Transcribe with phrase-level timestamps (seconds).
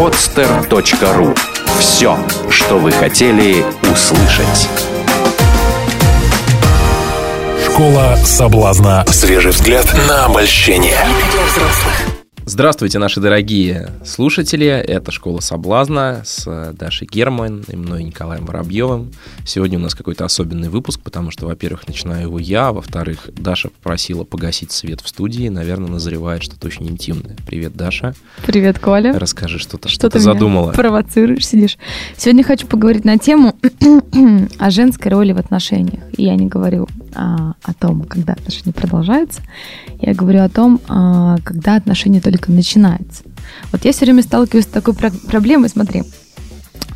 [0.00, 1.38] podster.ru
[1.78, 2.16] Все,
[2.48, 3.62] что вы хотели
[3.92, 4.66] услышать.
[7.62, 9.04] Школа соблазна.
[9.08, 10.96] Свежий взгляд на обольщение.
[12.46, 14.66] Здравствуйте, наши дорогие слушатели.
[14.66, 19.12] Это «Школа соблазна» с Дашей Герман и мной Николаем Воробьевым.
[19.44, 24.24] Сегодня у нас какой-то особенный выпуск, потому что, во-первых, начинаю его я, во-вторых, Даша попросила
[24.24, 25.48] погасить свет в студии.
[25.48, 27.36] Наверное, назревает что-то очень интимное.
[27.46, 28.14] Привет, Даша.
[28.46, 29.16] Привет, Коля.
[29.16, 30.72] Расскажи, что-то, что, что ты задумала.
[30.72, 31.78] провоцируешь, сидишь.
[32.16, 33.56] Сегодня хочу поговорить на тему
[34.58, 36.02] о женской роли в отношениях.
[36.16, 39.40] И я не говорю а, о том, когда отношения продолжаются.
[40.00, 43.22] Я говорю о том, а, когда отношения только начинается.
[43.72, 46.02] Вот я все время сталкиваюсь с такой проблемой, смотри.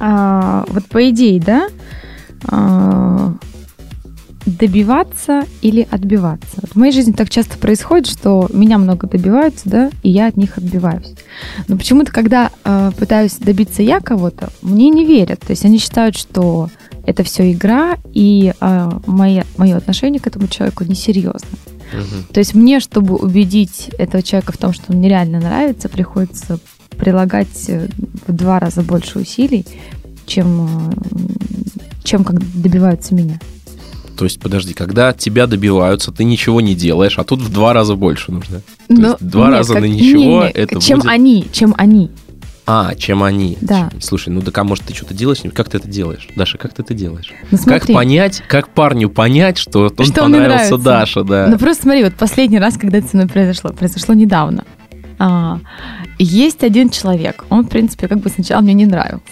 [0.01, 1.69] А, вот по идее, да,
[2.47, 3.35] а,
[4.47, 6.57] добиваться или отбиваться.
[6.61, 10.37] Вот в моей жизни так часто происходит, что меня много добиваются, да, и я от
[10.37, 11.15] них отбиваюсь.
[11.69, 15.41] Но почему-то, когда э, пытаюсь добиться я кого-то, мне не верят.
[15.41, 16.69] То есть они считают, что
[17.07, 21.49] это все игра, и э, мое, мое отношение к этому человеку несерьезно.
[22.33, 26.59] То есть мне, чтобы убедить этого человека в том, что он мне реально нравится, приходится
[26.97, 27.89] прилагать э,
[28.27, 29.65] в два раза больше усилий,
[30.27, 30.95] чем, э,
[32.03, 33.39] чем как добиваются меня.
[34.17, 37.97] То есть, подожди, когда тебя добиваются, ты ничего не делаешь, а тут в два раза
[37.97, 38.61] больше нужно.
[38.89, 41.11] То Но, есть два нет, раза как, на ничего не, не, это чем будет...
[41.11, 42.11] они, чем они.
[42.67, 43.59] А, чем они.
[43.61, 43.91] Да.
[44.01, 45.41] Слушай, ну так а может ты что-то делаешь?
[45.55, 46.29] Как ты это делаешь?
[46.35, 47.33] Даша, как ты это делаешь?
[47.51, 51.49] Ну, как понять, как парню понять, что он что понравился Даше, да?
[51.49, 54.65] Ну просто смотри, вот последний раз, когда это со мной произошло, произошло недавно.
[55.19, 55.61] А,
[56.19, 59.23] есть один человек, он, в принципе, как бы сначала мне не нравился.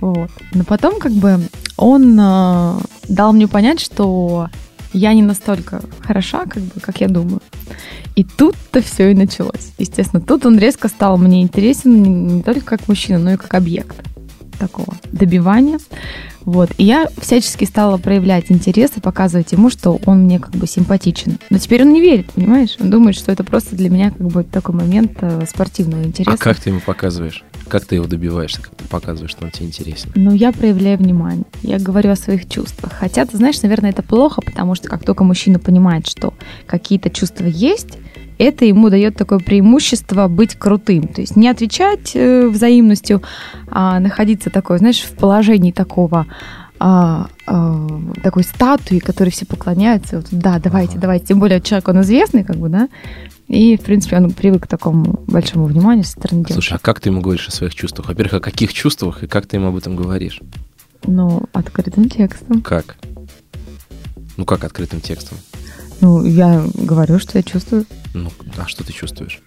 [0.00, 0.30] Вот.
[0.52, 1.40] Но потом, как бы,
[1.76, 2.74] он э,
[3.08, 4.48] дал мне понять, что
[4.92, 7.40] я не настолько хороша, как бы, как я думаю.
[8.14, 9.72] И тут-то все и началось.
[9.78, 13.96] Естественно, тут он резко стал мне интересен не только как мужчина, но и как объект
[14.58, 15.78] такого добивания.
[16.46, 16.70] Вот.
[16.78, 21.38] И я всячески стала проявлять интерес и показывать ему, что он мне как бы симпатичен.
[21.50, 22.76] Но теперь он не верит, понимаешь?
[22.78, 26.34] Он думает, что это просто для меня как бы такой момент э, спортивного интереса.
[26.34, 27.44] А как ты ему показываешь?
[27.68, 28.62] Как ты его добиваешься?
[28.62, 30.10] Как ты показываешь, что он тебе интересен?
[30.14, 31.44] Ну, я проявляю внимание.
[31.62, 32.92] Я говорю о своих чувствах.
[32.92, 36.34] Хотя, ты знаешь, наверное, это плохо, потому что как только мужчина понимает, что
[36.66, 37.98] какие-то чувства есть,
[38.38, 41.08] это ему дает такое преимущество быть крутым.
[41.08, 43.22] То есть не отвечать э, взаимностью,
[43.68, 46.26] а находиться такой, знаешь, в положении такого
[46.78, 47.88] а, а,
[48.22, 50.16] такой статуи, которой все поклоняются.
[50.16, 51.02] Вот, да, давайте, ага.
[51.02, 51.26] давайте.
[51.26, 52.88] Тем более человек, он известный, как бы, да.
[53.48, 56.52] И, в принципе, он привык к такому большому вниманию со стороны девушки.
[56.52, 58.08] Слушай, а как ты ему говоришь о своих чувствах?
[58.08, 60.40] Во-первых, о каких чувствах и как ты ему об этом говоришь?
[61.06, 62.60] Ну, открытым текстом.
[62.62, 62.96] Как?
[64.36, 65.38] Ну, как открытым текстом?
[66.00, 67.86] Ну, я говорю, что я чувствую.
[68.12, 69.40] Ну, а что ты чувствуешь?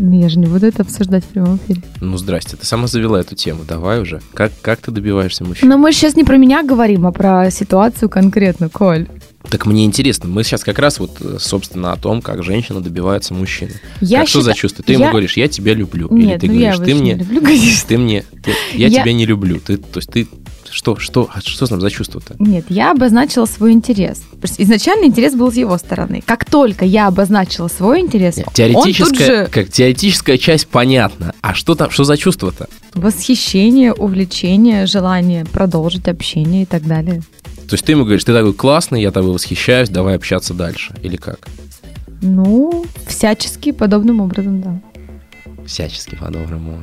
[0.00, 1.82] Ну, я же не буду это обсуждать в прямом эфире.
[2.00, 4.20] Ну, здрасте, ты сама завела эту тему, давай уже.
[4.32, 5.68] Как, как ты добиваешься мужчин?
[5.68, 9.08] Но мы сейчас не про меня говорим, а про ситуацию конкретно, Коль.
[9.50, 13.34] Так мне интересно, мы сейчас как раз вот, э, собственно, о том, как женщина добивается
[13.34, 13.72] мужчины.
[14.00, 14.42] Я как, считаю...
[14.42, 14.84] Что за чувство?
[14.84, 14.98] Ты я...
[14.98, 16.08] ему говоришь, я тебя люблю.
[16.10, 17.88] Нет, Или ты ну говоришь, я ты мне, не люблю, конечно.
[17.88, 19.60] ты мне, ты, я, я тебя не люблю.
[19.60, 20.26] Ты, то есть ты
[20.70, 22.36] что, что, а что там за чувство-то?
[22.38, 24.22] Нет, я обозначила свой интерес.
[24.58, 26.22] Изначально интерес был с его стороны.
[26.24, 29.48] Как только я обозначила свой интерес, Нет, теоретическая, он тут же...
[29.50, 31.32] как теоретическая часть понятна.
[31.40, 32.68] А что там, что за чувство-то?
[32.94, 37.22] Восхищение, увлечение, желание продолжить общение и так далее.
[37.68, 40.94] То есть ты ему говоришь, ты такой классный, я тобой восхищаюсь, давай общаться дальше.
[41.02, 41.46] Или как?
[42.22, 44.80] Ну, всячески подобным образом, да
[45.68, 46.80] всячески по-доброму.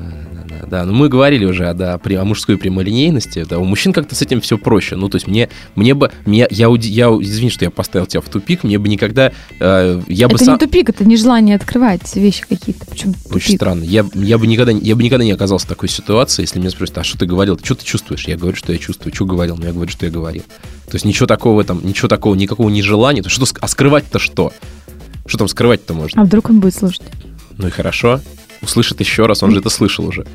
[0.48, 0.86] Да, да, да.
[0.86, 3.46] Но мы говорили уже да, о мужской прямолинейности.
[3.50, 4.96] Да, у мужчин как-то с этим все проще.
[4.96, 6.12] Ну, то есть мне, мне бы...
[6.26, 8.64] Мне, я, я, извини, что я поставил тебя в тупик.
[8.64, 9.32] Мне бы никогда...
[9.60, 10.54] Э, я это бы сам...
[10.54, 12.86] не тупик, это не желание открывать вещи какие-то.
[12.86, 13.36] Почему тупик?
[13.36, 13.84] Очень странно.
[13.84, 17.00] Я, я, бы никогда, я бы никогда не оказался в такой ситуации, если меня спросят,
[17.00, 17.60] а что ты говорил?
[17.62, 18.28] Что ты чувствуешь?
[18.28, 19.14] Я говорю, что я чувствую.
[19.14, 19.58] Что говорил?
[19.58, 20.44] Ну, я говорю, что я говорил.
[20.86, 23.24] То есть ничего такого там, ничего такого, никакого нежелания.
[23.24, 24.54] То что, а скрывать-то что?
[25.26, 26.22] Что там скрывать-то можно?
[26.22, 27.02] А вдруг он будет слушать?
[27.58, 28.22] Ну и хорошо
[28.66, 30.26] услышит еще раз, он же это слышал уже.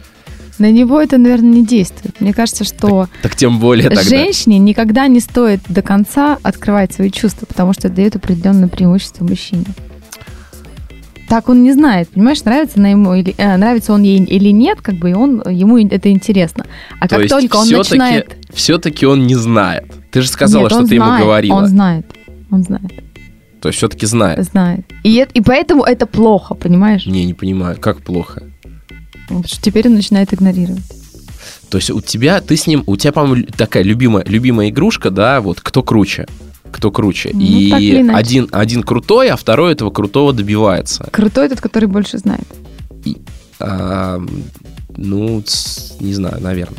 [0.59, 2.21] На него это, наверное, не действует.
[2.21, 4.03] Мне кажется, что так, так тем более тогда.
[4.03, 9.25] женщине никогда не стоит до конца открывать свои чувства, потому что это дает определенное преимущество
[9.25, 9.65] мужчине.
[11.31, 14.81] Так он не знает, понимаешь, нравится на ему или э, нравится он ей или нет,
[14.83, 16.67] как бы и он ему это интересно.
[17.01, 19.87] А То как только он начинает, все-таки он не знает.
[20.11, 21.55] Ты же сказала, нет, что ты знает, ему говорила.
[21.55, 22.07] Он знает,
[22.51, 23.10] он знает.
[23.61, 24.45] То есть все-таки знает.
[24.45, 24.87] Знает.
[25.05, 27.07] И, и поэтому это плохо, понимаешь?
[27.07, 27.77] Не, не понимаю.
[27.79, 28.43] Как плохо?
[29.29, 30.83] Потому что теперь он начинает игнорировать.
[31.69, 35.41] То есть у тебя, ты с ним, у тебя, по-моему, такая любимая, любимая игрушка, да,
[35.41, 36.27] вот кто круче
[36.71, 37.31] кто круче.
[37.33, 37.73] Ну, и
[38.11, 41.09] один, один крутой, а второй этого крутого добивается.
[41.11, 42.47] Крутой тот, который больше знает.
[43.05, 43.17] И,
[43.59, 44.23] а,
[44.97, 45.43] ну,
[45.99, 46.79] не знаю, наверное.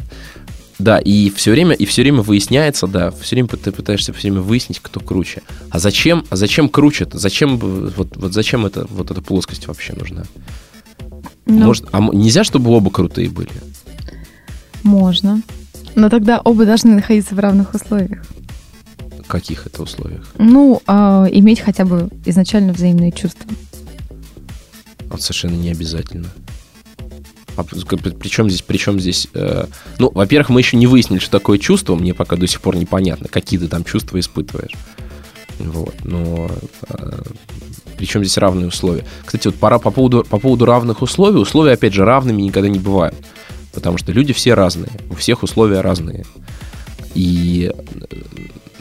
[0.81, 4.41] Да, и все время, и все время выясняется, да, все время ты пытаешься все время
[4.41, 5.43] выяснить, кто круче.
[5.69, 7.19] А зачем, а зачем круче-то?
[7.19, 10.23] Зачем, вот, вот зачем это, вот эта плоскость вообще нужна?
[11.45, 13.51] Ну, Может, а нельзя, чтобы оба крутые были?
[14.81, 15.43] Можно.
[15.93, 18.23] Но тогда оба должны находиться в равных условиях.
[19.27, 20.31] Каких это условиях?
[20.39, 23.51] Ну, э, иметь хотя бы изначально взаимные чувства.
[25.11, 26.29] Вот совершенно не обязательно.
[27.55, 29.65] А причем здесь, причем здесь, э,
[29.99, 33.27] ну, во-первых, мы еще не выяснили, что такое чувство, мне пока до сих пор непонятно,
[33.27, 34.73] какие ты там чувства испытываешь.
[35.59, 36.49] Вот, но
[36.89, 37.21] э,
[37.97, 39.05] причем здесь равные условия.
[39.25, 42.79] Кстати, вот пора по поводу, по поводу равных условий, условия, опять же, равными никогда не
[42.79, 43.15] бывают,
[43.73, 46.25] потому что люди все разные, у всех условия разные.
[47.13, 47.71] И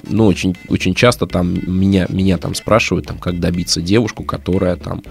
[0.09, 5.03] ну, очень, очень часто там меня, меня там спрашивают, там, как добиться девушку, которая там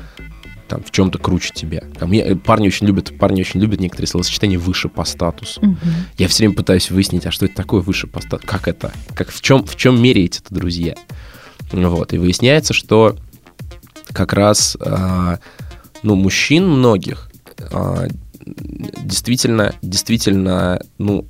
[0.69, 1.83] там в чем-то круче тебя.
[1.97, 5.59] Там, я, парни очень любят, парни очень любят некоторые словосочетания выше по статусу.
[5.61, 5.77] Угу.
[6.17, 8.47] Я все время пытаюсь выяснить, а что это такое выше по статусу?
[8.47, 8.93] Как это?
[9.15, 10.95] Как в чем в чем меряете это, друзья?
[11.71, 13.17] Вот и выясняется, что
[14.13, 15.37] как раз э,
[16.03, 18.07] ну мужчин многих э,
[18.45, 21.25] действительно действительно ну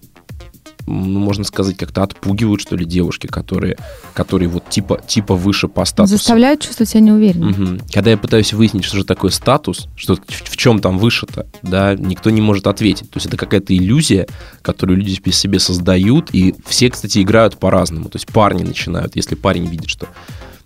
[0.89, 3.77] ну, можно сказать, как-то отпугивают, что ли, девушки, которые,
[4.13, 6.17] которые вот типа, типа выше по статусу.
[6.17, 7.49] Заставляют чувствовать себя неуверенно.
[7.49, 7.79] Угу.
[7.93, 12.29] Когда я пытаюсь выяснить, что же такое статус, что в чем там выше-то, да, никто
[12.29, 13.09] не может ответить.
[13.11, 14.27] То есть это какая-то иллюзия,
[14.61, 18.09] которую люди себе создают, и все, кстати, играют по-разному.
[18.09, 20.07] То есть парни начинают, если парень видит, что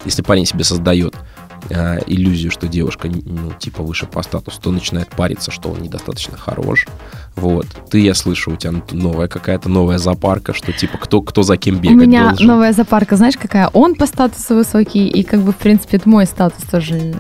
[0.06, 1.16] если парень себе создает
[1.70, 6.38] э, иллюзию, что девушка, ну, типа, выше по статусу, то начинает париться, что он недостаточно
[6.38, 6.88] хорош.
[7.36, 7.66] Вот.
[7.90, 11.80] Ты, я слышу, у тебя новая какая-то новая запарка, что, типа, кто, кто за кем
[11.80, 12.48] бегать У меня должен.
[12.48, 13.70] новая запарка, знаешь, какая?
[13.70, 17.14] Он по статусу высокий, и, как бы, в принципе, это мой статус тоже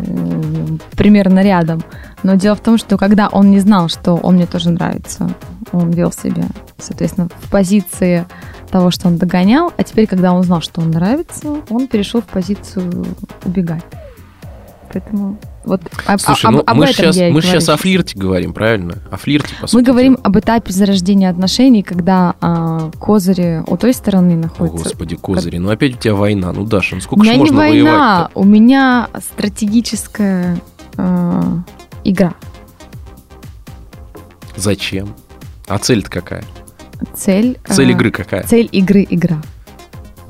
[0.96, 1.84] примерно рядом.
[2.24, 5.34] Но дело в том, что когда он не знал, что он мне тоже нравится,
[5.72, 6.46] он вел себя,
[6.78, 8.26] соответственно, в позиции
[8.72, 12.26] того, что он догонял, а теперь, когда он знал, что он нравится, он перешел в
[12.26, 13.06] позицию
[13.46, 13.84] убегать.
[14.94, 15.82] Поэтому вот
[16.20, 19.00] Слушай, об, ну, об мы, этом сейчас, я мы сейчас о флирте говорим, правильно?
[19.10, 19.76] О флирте, по сути.
[19.76, 24.82] Мы говорим об этапе зарождения отношений, когда а, козыри у той стороны находятся.
[24.82, 25.56] О, господи, козыри.
[25.56, 25.62] Как...
[25.62, 26.52] Ну опять у тебя война.
[26.52, 27.72] Ну, Даша, ну сколько же можно воевать?
[27.72, 30.62] У меня не война, у меня стратегическая
[30.98, 31.42] э,
[32.04, 32.36] игра.
[34.56, 35.16] Зачем?
[35.68, 36.44] А цель-то какая?
[37.16, 37.58] Цель...
[37.68, 38.44] Цель игры какая?
[38.44, 39.42] Цель игры игра.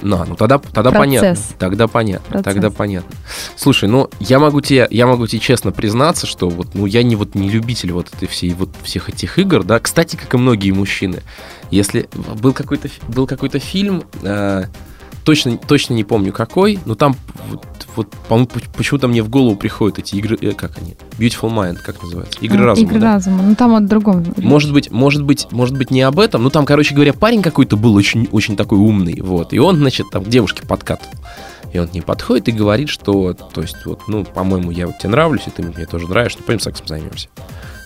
[0.03, 1.37] На, ну тогда, тогда понятно.
[1.57, 2.27] Тогда понятно.
[2.27, 2.53] Процесс.
[2.53, 3.15] Тогда понятно.
[3.55, 7.15] Слушай, ну я могу тебе, я могу тебе честно признаться, что вот, ну я не
[7.15, 9.79] вот не любитель вот этой всей вот всех этих игр, да.
[9.79, 11.23] Кстати, как и многие мужчины,
[11.71, 14.65] если был какой-то был какой-то фильм, э,
[15.23, 17.15] точно точно не помню какой, но там
[17.95, 22.01] вот, по-моему, почему-то мне в голову приходят эти игры, э, как они, Beautiful Mind, как
[22.01, 22.87] называется, игры а, разума.
[22.87, 23.13] Игры да?
[23.13, 24.25] разума, ну там о другом.
[24.37, 27.77] Может быть, может быть, может быть не об этом, ну там, короче говоря, парень какой-то
[27.77, 31.13] был очень, очень такой умный, вот, и он, значит, там к девушке подкатывал.
[31.71, 34.99] И он к ней подходит и говорит, что, то есть, вот, ну, по-моему, я вот
[34.99, 37.29] тебе нравлюсь, и ты мне тоже нравишься, ну, пойдем сексом займемся.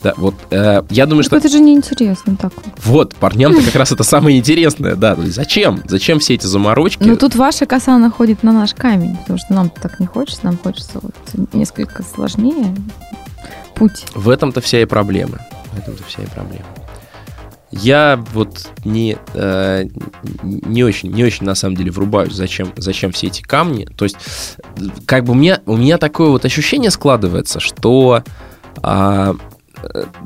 [0.04, 1.48] Да, вот э, я думаю, так что...
[1.48, 2.54] это же неинтересно так.
[2.84, 5.16] Вот, парням-то как раз это самое интересное, да.
[5.16, 5.82] Зачем?
[5.86, 7.04] Зачем все эти заморочки?
[7.04, 10.58] Ну, тут ваша коса находит на наш камень, потому что нам так не хочется, нам
[10.58, 11.16] хочется вот
[11.54, 12.76] несколько сложнее
[13.76, 14.06] путь.
[14.14, 15.40] В этом-то вся и проблема.
[15.74, 16.66] В этом-то вся и проблема.
[17.70, 19.86] Я вот не, э,
[20.42, 23.86] не, очень, не очень на самом деле врубаюсь, зачем, зачем все эти камни.
[23.86, 24.16] То есть,
[25.06, 28.24] как бы у меня, у меня такое вот ощущение складывается, что
[28.82, 29.34] э,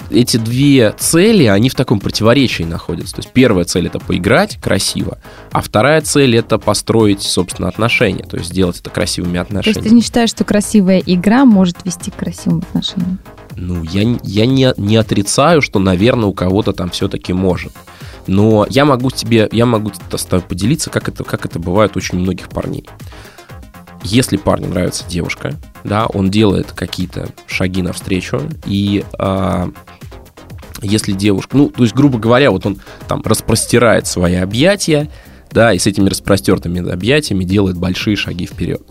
[0.10, 3.16] эти две цели, они в таком противоречии находятся.
[3.16, 5.18] То есть первая цель это поиграть красиво,
[5.52, 9.74] а вторая цель это построить, собственно, отношения, то есть сделать это красивыми отношениями.
[9.74, 13.20] То есть ты не считаешь, что красивая игра может вести к красивым отношениям?
[13.56, 17.74] Ну, я, я не, не отрицаю, что, наверное, у кого-то там все-таки может.
[18.28, 22.18] Но я могу тебе, я могу с тобой поделиться, как это, как это бывает очень
[22.18, 22.88] у многих парней.
[24.04, 25.54] Если парню нравится девушка,
[25.84, 29.70] да, он делает какие-то шаги навстречу, и а,
[30.82, 35.10] если девушка, ну, то есть, грубо говоря, вот он там распростирает свои объятия,
[35.52, 38.82] да, и с этими распростертыми объятиями делает большие шаги вперед.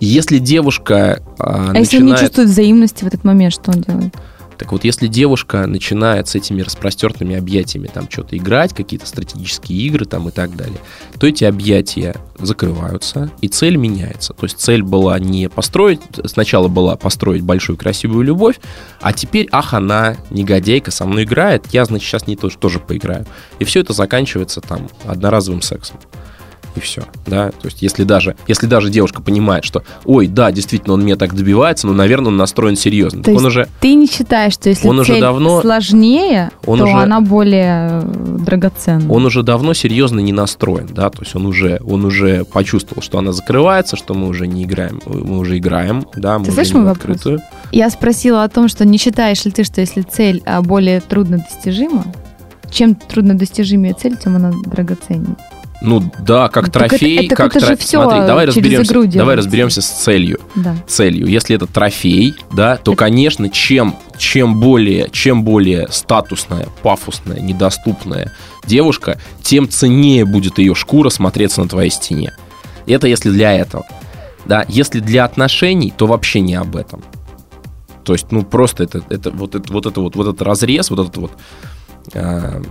[0.00, 1.78] Если девушка а, а начинает...
[1.78, 4.14] если он не чувствует взаимности в этот момент, что он делает?
[4.58, 10.04] Так вот, если девушка начинает с этими распростертыми объятиями там что-то играть, какие-то стратегические игры
[10.04, 10.78] там и так далее,
[11.18, 14.32] то эти объятия закрываются, и цель меняется.
[14.34, 18.60] То есть цель была не построить, сначала была построить большую красивую любовь,
[19.00, 23.26] а теперь, ах, она негодяйка со мной играет, я, значит, сейчас не тоже, тоже поиграю.
[23.58, 25.98] И все это заканчивается там одноразовым сексом.
[26.76, 30.94] И все, да, то есть если даже, если даже девушка понимает, что, ой, да, действительно,
[30.94, 34.06] он меня так добивается, но, наверное, он настроен серьезно, То так он уже, ты не
[34.06, 39.12] считаешь, что если он уже цель давно- сложнее, он то уже- она более э, драгоценна?
[39.12, 43.18] он уже давно серьезно не настроен, да, то есть он уже, он уже почувствовал, что
[43.18, 46.74] она закрывается, что мы уже не играем, мы уже играем, да, мы Ты уже слышишь
[46.74, 47.40] не открытую.
[47.72, 52.04] Я спросила о том, что не считаешь ли ты, что если цель а, более труднодостижима,
[52.70, 55.36] чем труднодостижимее цель, тем она драгоценнее.
[55.86, 58.94] Ну да, как Так это- трофей, это- как это же тро- всё Смотри, давай разберемся,
[59.18, 60.40] давай разберемся с целью.
[60.54, 60.74] Да.
[60.86, 61.26] целью.
[61.26, 68.32] Если это трофей, да, то, Это- конечно, чем, чем, более, чем более статусная, пафосная, недоступная
[68.66, 72.32] девушка, тем ценнее будет ее шкура смотреться на твоей стене.
[72.86, 73.84] Это если для этого.
[74.46, 77.02] Да, если для отношений, то вообще не об этом.
[78.04, 80.98] То есть, ну, просто это, это, вот, это, вот, это вот, вот этот разрез, вот
[81.00, 81.32] этот вот
[82.12, 82.62] э,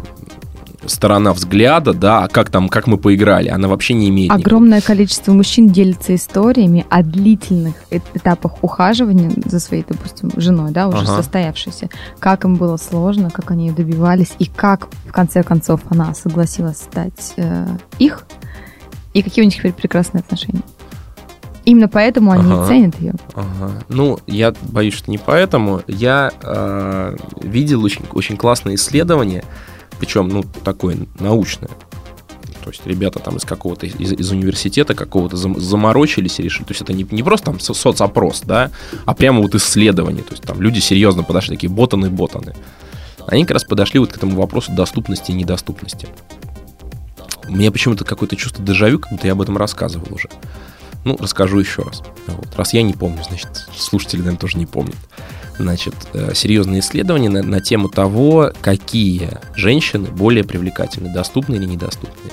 [0.86, 4.82] сторона взгляда, да, а как там, как мы поиграли, она вообще не имеет никакого- Огромное
[4.82, 11.00] количество мужчин делится историями о длительных э- этапах ухаживания за своей, допустим, женой, да, уже
[11.00, 11.18] Ага.
[11.18, 11.90] состоявшейся.
[12.20, 16.78] Как им было сложно, как они ее добивались, и как, в конце концов, она согласилась
[16.78, 17.66] стать э,
[18.00, 18.25] их,
[19.13, 20.62] и какие у них теперь прекрасные отношения.
[21.66, 22.68] Именно поэтому они Ага.
[22.68, 23.13] ценят ее.
[23.36, 23.72] Ага.
[23.88, 25.82] Ну, я боюсь, что не поэтому.
[25.88, 29.46] Я э, видел очень, очень классное исследование,
[30.03, 31.69] причем, ну, такое научное.
[32.62, 36.65] То есть ребята там из какого-то, из, из университета какого-то зам- заморочились и решили.
[36.65, 38.72] То есть это не, не просто там со- соцопрос, да,
[39.05, 40.24] а прямо вот исследование.
[40.24, 42.53] То есть там люди серьезно подошли, такие ботаны-ботаны.
[43.27, 46.07] Они как раз подошли вот к этому вопросу доступности и недоступности.
[47.48, 50.29] У меня почему-то какое-то чувство дежавю, как будто я об этом рассказывал уже.
[51.05, 52.01] Ну, расскажу еще раз.
[52.27, 52.48] Вот.
[52.55, 54.98] Раз я не помню, значит, слушатели, наверное, тоже не помнят.
[55.57, 62.31] Значит, э, серьезные исследования на, на тему того, какие женщины более привлекательны, доступны или недоступны.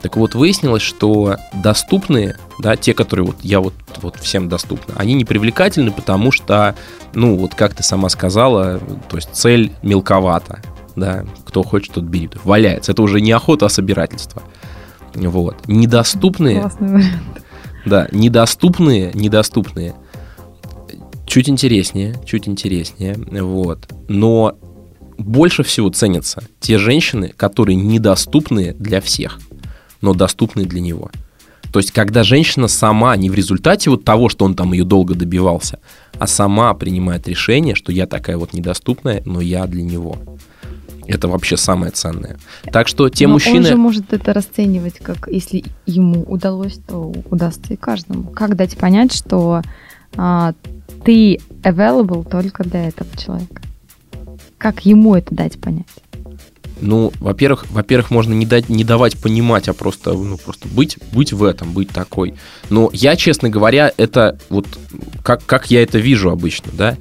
[0.00, 5.14] Так вот, выяснилось, что доступные, да, те, которые вот я вот, вот всем доступны, они
[5.14, 6.74] не привлекательны, потому что,
[7.14, 10.60] ну, вот как ты сама сказала, то есть цель мелковата,
[10.94, 12.92] да, кто хочет, тот берет, валяется.
[12.92, 14.42] Это уже не охота, а собирательство.
[15.14, 15.66] Вот.
[15.68, 17.43] Недоступные, Классный вариант.
[17.84, 19.94] Да, недоступные, недоступные.
[21.26, 23.88] Чуть интереснее, чуть интереснее, вот.
[24.08, 24.56] Но
[25.18, 29.38] больше всего ценятся те женщины, которые недоступны для всех,
[30.00, 31.10] но доступны для него.
[31.72, 35.14] То есть, когда женщина сама, не в результате вот того, что он там ее долго
[35.14, 35.80] добивался,
[36.18, 40.16] а сама принимает решение, что я такая вот недоступная, но я для него.
[41.06, 42.38] Это вообще самое ценное.
[42.72, 43.58] Так что те Но мужчины...
[43.58, 48.30] Он же может это расценивать как, если ему удалось, то удастся и каждому.
[48.30, 49.62] Как дать понять, что
[50.16, 50.54] а,
[51.04, 53.62] ты available только для этого человека?
[54.58, 55.86] Как ему это дать понять?
[56.80, 61.32] Ну, во-первых, во-первых, можно не, дать, не давать понимать, а просто, ну, просто быть, быть
[61.32, 62.34] в этом, быть такой.
[62.68, 64.66] Но я, честно говоря, это вот
[65.22, 66.96] как, как я это вижу обычно, да.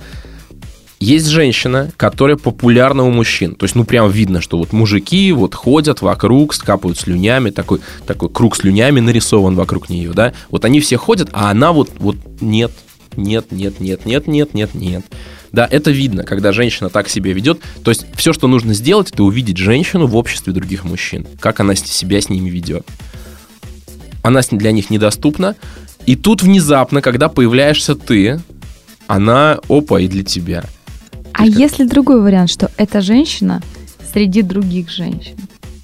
[1.04, 3.56] Есть женщина, которая популярна у мужчин.
[3.56, 8.30] То есть, ну, прям видно, что вот мужики вот ходят вокруг, скапают слюнями, такой, такой
[8.30, 10.32] круг слюнями нарисован вокруг нее, да.
[10.50, 12.72] Вот они все ходят, а она вот, вот нет,
[13.18, 15.04] нет, нет, нет, нет, нет, нет, нет.
[15.52, 17.60] Да, это видно, когда женщина так себя ведет.
[17.84, 21.76] То есть все, что нужно сделать, это увидеть женщину в обществе других мужчин, как она
[21.76, 22.88] себя с ними ведет.
[24.22, 25.58] Она для них недоступна.
[26.06, 28.40] И тут внезапно, когда появляешься ты,
[29.08, 30.64] она, опа, и для тебя.
[31.34, 33.62] А если другой вариант, что эта женщина
[34.14, 35.36] среди других женщин,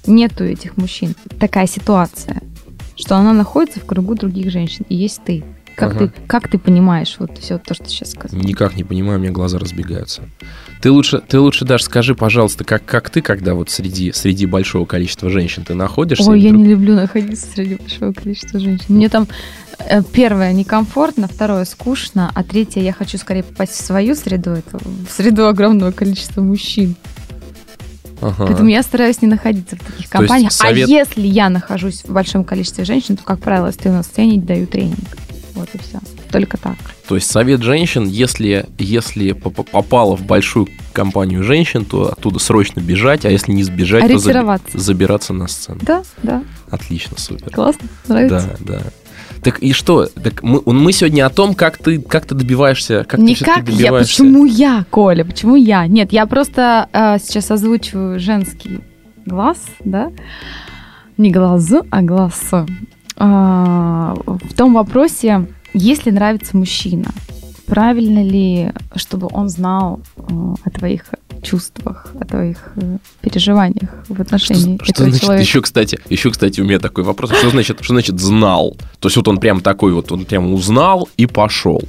[0.06, 2.40] нету этих мужчин, такая ситуация,
[2.96, 5.44] что она находится в кругу других женщин, и есть ты.
[5.80, 5.98] Как, Ага.
[6.08, 8.38] ты, как ты понимаешь вот все то, что ты сейчас сказал?
[8.38, 10.22] Никак не понимаю, у меня глаза разбегаются.
[10.82, 14.84] Ты лучше, ты лучше даже скажи, пожалуйста, как, как ты, когда вот среди, среди большого
[14.84, 16.30] количества женщин ты находишься?
[16.30, 18.84] Ой, я вдруг- не люблю находиться среди большого количества женщин.
[18.88, 19.26] Мне там
[19.78, 24.78] э, первое некомфортно, второе скучно, а третье я хочу скорее попасть в свою среду, это
[24.78, 26.94] в среду огромного количества мужчин.
[28.22, 28.46] Ага.
[28.46, 30.52] Поэтому я стараюсь не находиться в таких компаниях.
[30.52, 34.36] совет- А если я нахожусь в большом количестве женщин, то, как правило, стою на сцене
[34.36, 34.98] и даю тренинг.
[35.60, 35.98] Вот и все.
[36.32, 36.76] Только так.
[37.08, 42.80] То есть совет женщин, если, если поп- попала в большую компанию женщин, то оттуда срочно
[42.80, 45.80] бежать, а если не сбежать, то заби- забираться на сцену.
[45.82, 46.42] Да, да.
[46.70, 47.50] Отлично, супер.
[47.52, 47.88] Классно.
[48.08, 48.56] Нравится.
[48.60, 48.82] Да, да.
[49.42, 50.06] Так и что?
[50.06, 53.56] Так мы, мы сегодня о том, как ты, как ты добиваешься, как Не ты как
[53.58, 54.12] я, добиваешься.
[54.22, 55.86] почему я, Коля, почему я?
[55.86, 58.80] Нет, я просто э, сейчас озвучиваю женский
[59.26, 60.10] глаз, да?
[61.16, 62.50] Не глазу, а глаз.
[63.22, 67.10] А, в том вопросе, если нравится мужчина,
[67.66, 70.22] правильно ли, чтобы он знал э,
[70.64, 71.04] о твоих
[71.42, 75.42] чувствах, о твоих э, переживаниях в отношении Что, что этого значит, человека.
[75.42, 77.30] еще, кстати, еще, кстати, у меня такой вопрос.
[77.32, 78.76] Что значит, что значит знал?
[79.00, 81.82] То есть вот он прям такой вот, он прям узнал и пошел.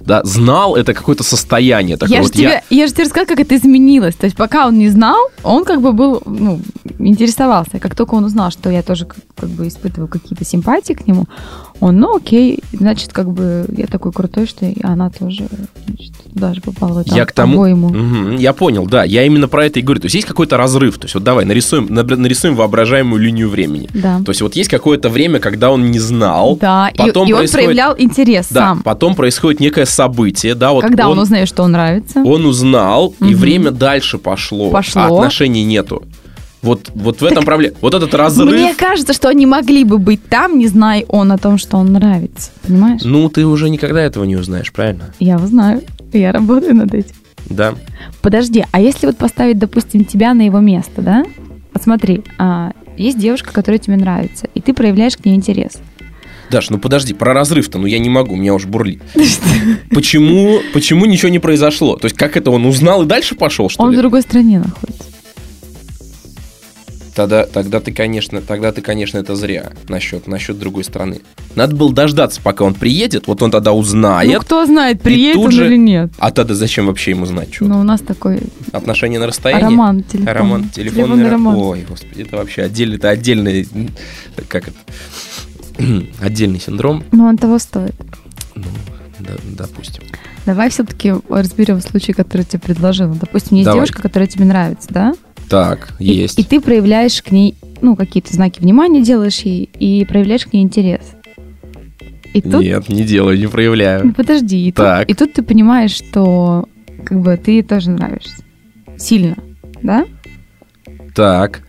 [0.00, 1.96] Да, знал это какое-то состояние.
[1.96, 2.86] Такое Я же, вот тебе, я...
[2.86, 4.14] же тебе рассказала, как это изменилось.
[4.14, 6.60] То есть пока он не знал, он как бы был, ну,
[6.98, 7.78] интересовался.
[7.78, 11.26] Как только он узнал, что я тоже как, бы испытываю какие-то симпатии к нему,
[11.80, 15.46] он, ну окей, значит, как бы я такой крутой, что и она тоже,
[15.86, 17.64] значит, туда же попала в это Я к тому.
[17.68, 20.00] Мгм, я понял, да, я именно про это и говорю.
[20.00, 20.98] То есть есть какой-то разрыв.
[20.98, 23.88] То есть вот давай нарисуем, нарисуем воображаемую линию времени.
[23.94, 24.20] Да.
[24.24, 26.56] То есть вот есть какое-то время, когда он не знал.
[26.60, 28.82] Да, и, потом и он происходит- проявлял интерес Да, сам.
[28.82, 32.20] потом происходит некое событие, да, вот Когда он, узнает, что он нравится.
[32.24, 33.34] он узнал, и Мгм.
[33.36, 35.02] время дальше пошло, Пошло.
[35.02, 36.02] а отношений нету.
[36.62, 37.76] Вот, вот в этом проблема.
[37.80, 38.52] Вот этот разрыв.
[38.52, 41.92] Мне кажется, что они могли бы быть там, не зная он о том, что он
[41.92, 42.50] нравится.
[42.62, 43.02] Понимаешь?
[43.04, 45.14] Ну, ты уже никогда этого не узнаешь, правильно?
[45.20, 45.82] Я его знаю.
[46.12, 47.14] Я работаю над этим.
[47.48, 47.74] Да.
[48.22, 51.24] Подожди, а если вот поставить, допустим, тебя на его место, да?
[51.72, 55.78] Вот смотри, а, есть девушка, которая тебе нравится, и ты проявляешь к ней интерес.
[56.50, 59.02] Даш, ну подожди, про разрыв-то, ну я не могу, меня уж бурлит.
[59.90, 61.96] Почему, почему ничего не произошло?
[61.96, 65.04] То есть как это он узнал и дальше пошел, что Он в другой стране находится.
[67.18, 71.20] Тогда, тогда ты, конечно, тогда ты, конечно, это зря насчет, насчет другой страны.
[71.56, 74.32] Надо было дождаться, пока он приедет, вот он тогда узнает.
[74.32, 76.12] ну, кто знает, приедет он же- или нет.
[76.18, 77.64] А тогда зачем вообще ему знать что?
[77.64, 78.38] Но у нас такой
[78.70, 79.64] Отношения на расстоянии?
[79.64, 80.32] роман телефон.
[80.32, 81.56] Роман, телефонный, Телефонный ро- роман.
[81.56, 83.68] Ой, господи, это вообще отдельный, это отдельный,
[84.46, 84.76] как это,
[86.22, 87.96] отдельный синдром, Но он того стоит.
[88.54, 88.62] ну,
[89.18, 90.04] да, допустим.
[90.46, 93.12] Давай все-таки разберем случай, который тебе предложила.
[93.14, 93.80] Допустим, есть Давай.
[93.80, 95.14] девушка, которая тебе нравится, да?
[95.48, 96.38] Так, И- есть.
[96.38, 100.62] И, ты проявляешь к ней, ну, какие-то знаки внимания делаешь ей, и проявляешь к ней
[100.62, 101.02] интерес.
[102.34, 104.12] И тут Нет, не делаю, не Ну, проявляю.
[104.14, 105.08] подожди, и тут, Так.
[105.10, 106.68] и тут ты понимаешь, что
[107.04, 108.42] как бы ты тоже нравишься.
[108.98, 109.36] Сильно,
[109.82, 110.04] да?
[111.14, 111.62] Так,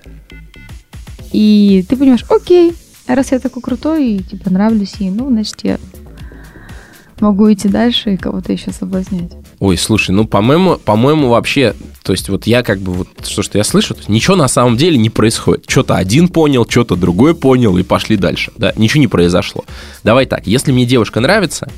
[1.31, 2.73] И ты понимаешь, окей,
[3.07, 5.77] раз я такой крутой и типа нравлюсь ей, ну, значит, я
[7.19, 9.31] могу идти дальше и кого-то еще соблазнять.
[9.59, 13.57] Ой, слушай, ну, по-моему, по-моему, вообще, то есть вот я как бы, вот что, что
[13.57, 15.65] я слышу, то есть ничего на самом деле не происходит.
[15.67, 19.65] Что-то один понял, что-то другой понял, и пошли дальше, да, ничего не произошло.
[20.03, 21.69] Давай так, если мне девушка нравится,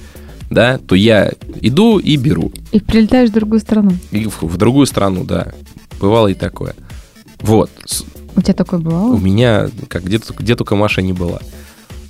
[0.50, 2.52] да, то я иду и беру.
[2.72, 3.92] И прилетаешь в другую страну.
[4.12, 5.54] И в, в другую страну, да.
[6.00, 6.76] Бывало и такое.
[7.40, 7.72] Вот.
[8.36, 9.18] У тебя такое У бывало?
[9.18, 11.40] меня, как где, где только Маша не была.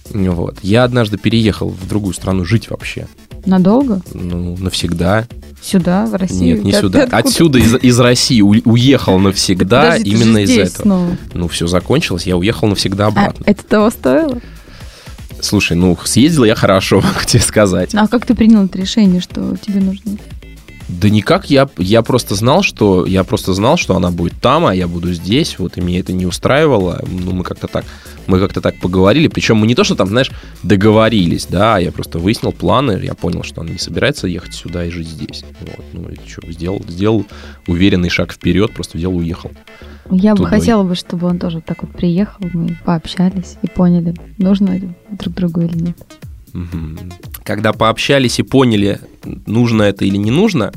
[0.09, 0.57] Вот.
[0.61, 3.07] Я однажды переехал в другую страну жить вообще.
[3.45, 4.01] Надолго?
[4.13, 5.27] Ну, навсегда.
[5.61, 6.55] Сюда, в Россию?
[6.57, 7.07] Нет, не ты сюда.
[7.11, 10.81] Отсюда, из, из России, у- уехал навсегда Подожди, именно из-за этого.
[10.83, 11.17] снова.
[11.33, 13.43] Ну, все закончилось, я уехал навсегда А, обратно.
[13.45, 14.39] это того стоило?
[15.39, 17.93] Слушай, ну, съездил я хорошо, могу тебе сказать.
[17.95, 20.13] А как ты принял это решение, что тебе нужно?
[20.91, 24.75] Да никак, я, я просто знал, что я просто знал, что она будет там, а
[24.75, 27.01] я буду здесь, вот, и меня это не устраивало.
[27.07, 27.85] Ну, мы как-то так,
[28.27, 30.31] мы как-то так поговорили, причем мы не то, что там, знаешь,
[30.63, 34.89] договорились, да, я просто выяснил планы, я понял, что она не собирается ехать сюда и
[34.89, 35.45] жить здесь.
[35.61, 37.25] Вот, ну, и что, сделал, сделал
[37.67, 39.51] уверенный шаг вперед, просто взял и уехал.
[40.09, 40.59] Я бы Тудой.
[40.59, 44.77] хотела бы, чтобы он тоже так вот приехал, мы пообщались и поняли, нужно
[45.09, 45.97] друг другу или нет.
[47.43, 48.99] Когда пообщались и поняли,
[49.45, 50.71] нужно это или не нужно,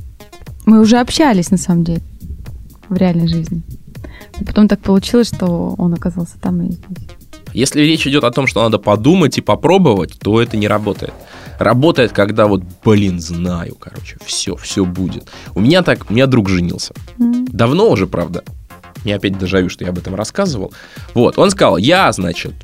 [0.67, 2.03] Мы уже общались, на самом деле,
[2.89, 3.63] в реальной жизни.
[4.39, 7.09] Но потом так получилось, что он оказался там и здесь.
[7.53, 11.13] Если речь идет о том, что надо подумать и попробовать, то это не работает.
[11.61, 15.29] Работает, когда вот, блин, знаю, короче, все, все будет.
[15.55, 16.95] У меня так, у меня друг женился.
[17.21, 17.47] М.
[17.47, 18.43] Давно уже, правда.
[19.05, 20.73] Я опять дежавю, что я об этом рассказывал.
[21.15, 22.55] Вот, он сказал, я, значит,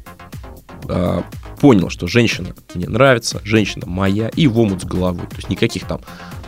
[0.89, 1.23] э,
[1.61, 5.27] понял, что женщина мне нравится, женщина моя, и в омут с головой.
[5.29, 6.01] То есть никаких там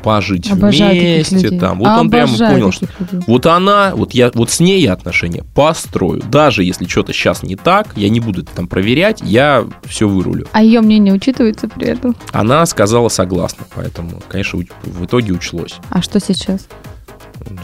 [0.03, 1.79] пожить Обожаю вместе, там.
[1.79, 3.25] Вот он прямо Обожаю понял, что людей.
[3.27, 6.23] вот она, вот я, вот с ней я отношения построю.
[6.29, 10.49] Даже если что-то сейчас не так, я не буду это там проверять, я все вырулю.
[10.53, 12.17] А ее мнение учитывается при этом?
[12.33, 15.77] Она сказала согласно, поэтому, конечно, в итоге учлось.
[15.91, 16.69] А что сейчас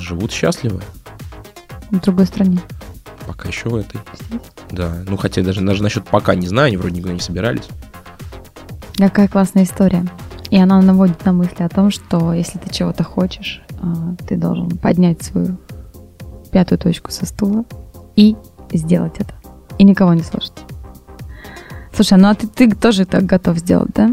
[0.00, 0.82] Живут счастливы,
[1.90, 2.58] в другой стране?
[3.26, 4.00] пока еще в этой.
[4.70, 7.68] Да, ну хотя даже, даже насчет пока не знаю, они вроде никуда не собирались.
[8.96, 10.04] Какая классная история.
[10.50, 14.70] И она наводит на мысли о том, что если ты чего-то хочешь, а, ты должен
[14.78, 15.58] поднять свою
[16.50, 17.64] пятую точку со стула
[18.16, 18.36] и
[18.72, 19.34] сделать это.
[19.78, 20.52] И никого не слушать.
[21.94, 24.12] Слушай, ну а ты, ты тоже так готов сделать, да?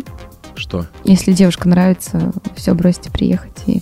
[0.55, 0.85] Что?
[1.03, 3.63] Если девушка нравится, все бросить и приехать.
[3.67, 3.81] И...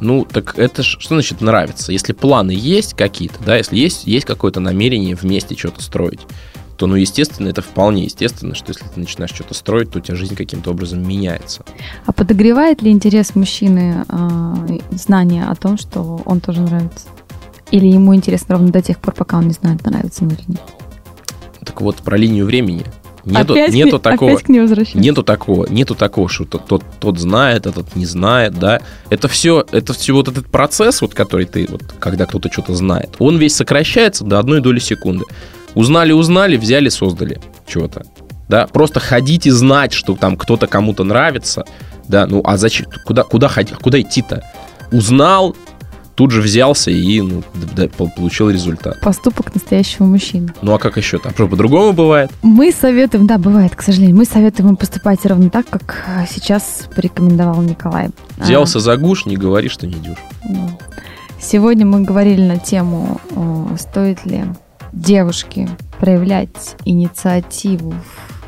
[0.00, 1.92] Ну, так это ж, что значит нравится?
[1.92, 6.20] Если планы есть какие-то, да, если есть, есть какое-то намерение вместе что-то строить,
[6.76, 10.16] то, ну, естественно, это вполне естественно, что если ты начинаешь что-то строить, то у тебя
[10.16, 11.64] жизнь каким-то образом меняется.
[12.06, 17.08] А подогревает ли интерес мужчины э, знание о том, что он тоже нравится?
[17.72, 20.62] Или ему интересно ровно до тех пор, пока он не знает, нравится ему или нет?
[21.64, 22.84] Так вот, про линию времени.
[23.30, 24.32] Нету, опять нету такого.
[24.32, 24.66] Опять к ней.
[24.94, 28.80] Нету такого, нету такого, что тот, тот, тот знает, этот не знает, да.
[29.10, 33.10] Это все, это все вот этот процесс, вот, который ты, вот, когда кто-то что-то знает,
[33.18, 35.24] он весь сокращается до одной доли секунды.
[35.74, 38.04] Узнали, узнали, взяли, создали чего-то.
[38.48, 41.64] Да, просто ходить и знать, что там кто-то кому-то нравится,
[42.08, 44.42] да, ну а зачем, куда, куда ходить, куда идти-то?
[44.90, 45.54] Узнал,
[46.18, 47.44] тут же взялся и ну,
[48.16, 49.00] получил результат.
[49.02, 50.48] Поступок настоящего мужчины.
[50.62, 51.20] Ну а как еще?
[51.22, 52.32] А что, по-другому бывает?
[52.42, 57.62] Мы советуем, да, бывает, к сожалению, мы советуем им поступать ровно так, как сейчас порекомендовал
[57.62, 58.10] Николай.
[58.36, 60.18] Взялся а, за гуш, не говори, что не идешь.
[61.40, 63.20] Сегодня мы говорили на тему,
[63.78, 64.42] стоит ли
[64.92, 65.68] девушке
[66.00, 67.94] проявлять инициативу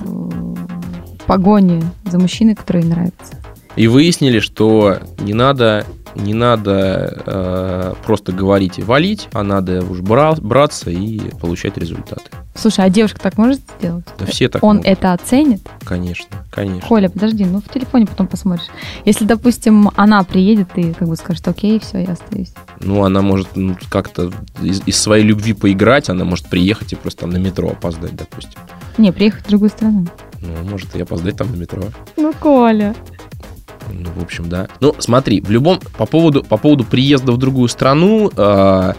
[0.01, 3.40] в погоне за мужчиной, который ей нравится.
[3.77, 10.01] И выяснили, что не надо не надо э, просто говорить и валить, а надо уж
[10.01, 12.25] бра- браться и получать результаты.
[12.55, 14.05] Слушай, а девушка так может сделать?
[14.19, 14.91] Да все так Он могут.
[14.91, 15.61] это оценит?
[15.85, 16.89] Конечно, конечно.
[16.89, 18.67] Коля, подожди, ну в телефоне потом посмотришь.
[19.05, 22.53] Если, допустим, она приедет и как бы скажет, окей, все, я остаюсь.
[22.81, 27.21] Ну, она может ну, как-то из, из своей любви поиграть, она может приехать и просто
[27.23, 28.59] там на метро опоздать, допустим.
[28.99, 30.07] Не, приехать в другую страну.
[30.41, 31.85] Ну, может и опоздать там на метро.
[32.17, 32.95] Ну, Коля.
[33.93, 34.69] Ну, в общем, да.
[34.81, 38.93] Ну, смотри, в любом по поводу по поводу приезда в другую страну э,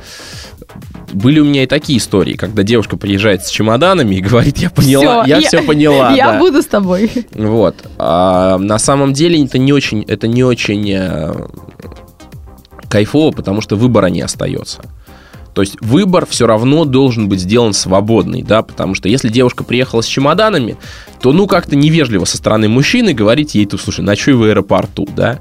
[1.13, 5.23] были у меня и такие истории, когда девушка приезжает с чемоданами и говорит, я поняла,
[5.23, 6.12] Всё, я, все поняла.
[6.15, 6.39] Я да.
[6.39, 7.12] буду с тобой.
[7.34, 7.75] Вот.
[7.97, 11.47] А, на самом деле это не очень, это не очень э,
[12.89, 14.82] кайфово, потому что выбора не остается.
[15.53, 20.01] То есть выбор все равно должен быть сделан свободный, да, потому что если девушка приехала
[20.01, 20.77] с чемоданами,
[21.21, 25.39] то ну как-то невежливо со стороны мужчины говорить ей, то слушай, ночуй в аэропорту, да,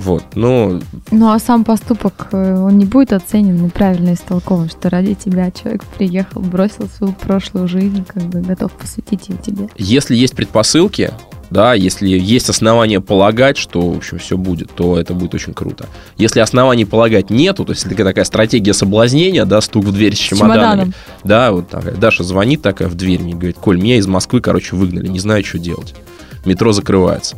[0.00, 0.80] вот, ну...
[1.10, 5.84] Ну, а сам поступок, э, он не будет оценен неправильно истолкован, что ради тебя человек
[5.84, 9.68] приехал, бросил свою прошлую жизнь, как бы готов посвятить ее тебе.
[9.76, 11.12] Если есть предпосылки,
[11.50, 15.86] да, если есть основания полагать, что, в общем, все будет, то это будет очень круто.
[16.16, 20.18] Если оснований полагать нету, то есть такая, такая стратегия соблазнения, да, стук в дверь с,
[20.18, 20.94] чемоданами, чемоданом.
[21.24, 24.76] да, вот такая, Даша звонит такая в дверь, мне говорит, Коль, меня из Москвы, короче,
[24.76, 25.94] выгнали, не знаю, что делать.
[26.44, 27.36] Метро закрывается.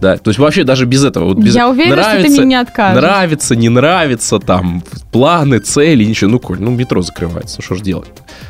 [0.00, 1.24] Да, то есть вообще даже без этого.
[1.26, 3.02] Вот без Я уверена, нравится, что ты мне не откажешь.
[3.02, 4.82] Нравится, не нравится, там,
[5.12, 6.30] планы, цели, ничего.
[6.30, 8.08] Ну, Коль, ну, метро закрывается, что ж делать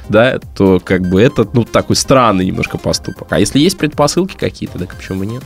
[0.08, 3.28] Да, то как бы это, ну, такой странный немножко поступок.
[3.30, 5.42] А если есть предпосылки какие-то, так почему нет?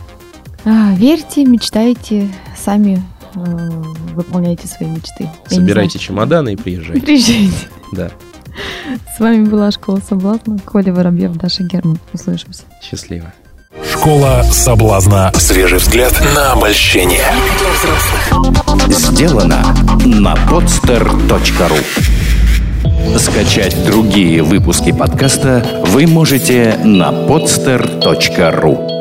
[0.64, 3.02] А, верьте, мечтайте, сами
[3.34, 3.40] э,
[4.14, 5.28] выполняйте свои мечты.
[5.50, 7.04] Я Собирайте чемоданы и приезжайте.
[7.04, 7.68] Приезжайте.
[7.92, 8.10] Да.
[9.16, 10.58] С вами была Школа Соблазна.
[10.64, 11.98] Коля Воробьев, Даша Герман.
[12.12, 12.62] Услышимся.
[12.82, 13.32] Счастливо.
[14.04, 15.32] Школа соблазна.
[15.32, 17.24] Свежий взгляд на обольщение.
[18.90, 19.64] Сделано
[20.04, 21.78] на podster.ru
[23.18, 28.93] Скачать другие выпуски подкаста вы можете на podster.ru